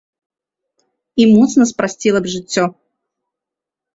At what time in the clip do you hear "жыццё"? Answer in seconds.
2.37-2.65